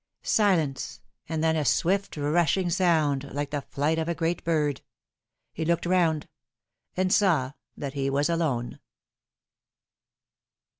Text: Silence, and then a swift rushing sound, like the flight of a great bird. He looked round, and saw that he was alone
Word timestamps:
Silence, 0.23 0.99
and 1.29 1.43
then 1.43 1.55
a 1.55 1.63
swift 1.63 2.17
rushing 2.17 2.71
sound, 2.71 3.31
like 3.35 3.51
the 3.51 3.61
flight 3.61 3.99
of 3.99 4.09
a 4.09 4.15
great 4.15 4.43
bird. 4.43 4.81
He 5.53 5.63
looked 5.63 5.85
round, 5.85 6.27
and 6.97 7.13
saw 7.13 7.51
that 7.77 7.93
he 7.93 8.09
was 8.09 8.27
alone 8.27 8.79